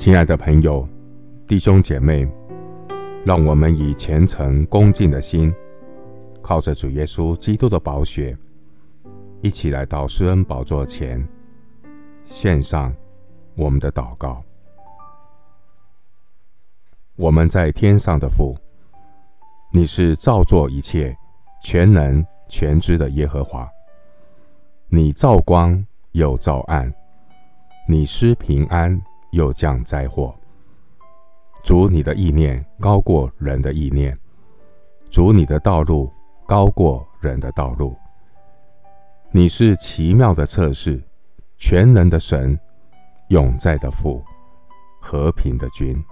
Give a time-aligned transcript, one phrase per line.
[0.00, 0.88] 亲爱的朋友、
[1.46, 2.26] 弟兄姐妹，
[3.22, 5.54] 让我们以虔诚恭敬的心，
[6.40, 8.34] 靠着主耶稣基督的宝血，
[9.42, 11.22] 一起来到施恩宝座前，
[12.24, 12.96] 献上
[13.54, 14.42] 我们的祷告。
[17.16, 18.56] 我们在天上的父，
[19.70, 21.14] 你是造作一切、
[21.62, 23.68] 全能全知的耶和华。
[24.88, 26.90] 你造光又造暗，
[27.86, 28.98] 你施平安
[29.32, 30.34] 又降灾祸。
[31.62, 34.14] 主，你的意念高过人的意念；
[35.10, 36.10] 主，你的道路
[36.46, 37.96] 高过人的道路。
[39.30, 41.02] 你是奇妙的测试，
[41.56, 42.58] 全能的神，
[43.28, 44.22] 永在的父，
[45.00, 46.02] 和平的君。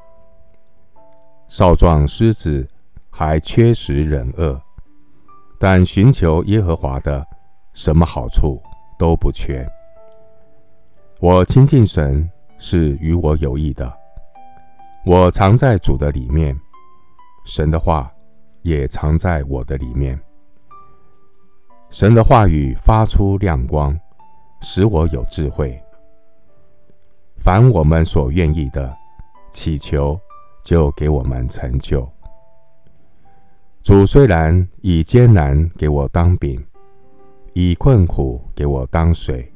[1.47, 2.69] 少壮狮子
[3.11, 4.61] 还缺食忍饿，
[5.59, 7.27] 但寻求耶和华的，
[7.73, 8.63] 什么好处
[8.99, 9.67] 都不缺。
[11.21, 13.93] 我亲近神是与我有益的，
[15.07, 16.59] 我藏在主的里面，
[17.45, 18.13] 神的话
[18.63, 20.19] 也藏在我的里面。
[21.91, 23.99] 神的话语发出亮光，
[24.61, 25.81] 使我有智慧。
[27.39, 28.95] 凡我们所愿意的，
[29.51, 30.21] 祈求。
[30.65, 32.07] 就给我们成就。
[33.83, 36.63] 主虽然以艰难给我当饼，
[37.55, 39.51] 以困苦给我当水，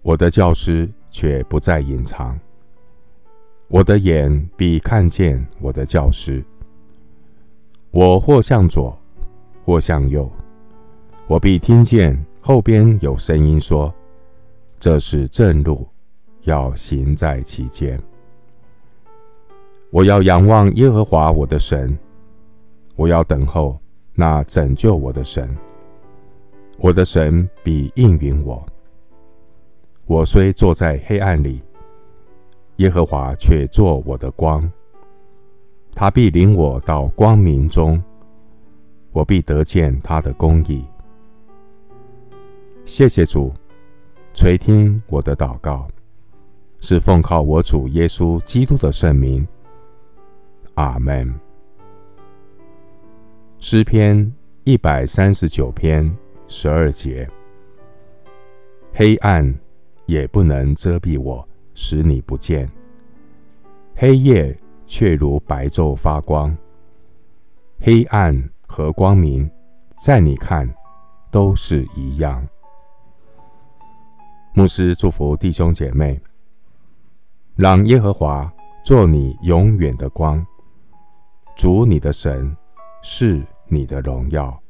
[0.00, 2.36] 我的教师却不再隐藏。
[3.68, 6.44] 我的眼必看见我的教师。
[7.92, 8.98] 我或向左，
[9.64, 10.28] 或向右，
[11.28, 13.94] 我必听见后边有声音说
[14.80, 15.86] ：“这是正路，
[16.42, 17.96] 要行在其间。”
[19.90, 21.96] 我要仰望耶和华我的神，
[22.96, 23.78] 我要等候
[24.14, 25.56] 那拯救我的神。
[26.78, 28.66] 我的神必应允我。
[30.06, 31.62] 我虽坐在黑暗里，
[32.76, 34.70] 耶和华却作我的光。
[35.94, 38.02] 他必领我到光明中，
[39.12, 40.84] 我必得见他的公义。
[42.84, 43.52] 谢谢主，
[44.34, 45.88] 垂听我的祷告，
[46.80, 49.46] 是奉靠我主耶稣基督的圣名。
[50.74, 51.32] 阿门。
[53.58, 54.30] 诗篇
[54.64, 56.14] 一百三十九篇
[56.46, 57.26] 十二节：
[58.92, 59.54] 黑暗
[60.06, 62.66] 也不能遮蔽我，使你不见；
[63.94, 64.56] 黑夜
[64.86, 66.56] 却如白昼发光。
[67.80, 69.50] 黑暗和光明，
[70.04, 70.68] 在你看
[71.30, 72.46] 都是一样。
[74.54, 76.20] 牧师祝福弟兄姐妹，
[77.56, 78.50] 让耶和华
[78.84, 80.44] 做你永远的光。
[81.56, 82.56] 主你的神
[83.02, 84.60] 是你的荣耀，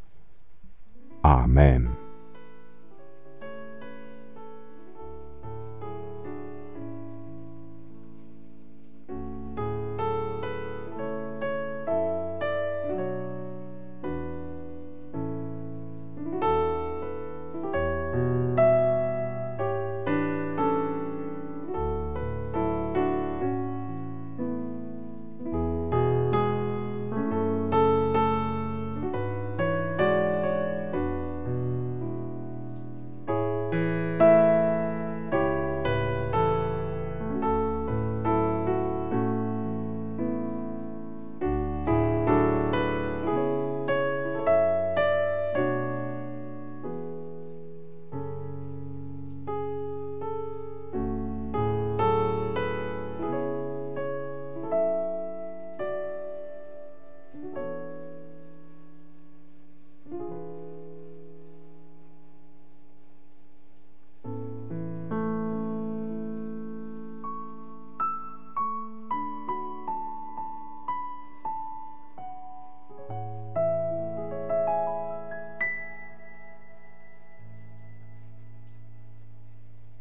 [1.23, 2.04] 阿门。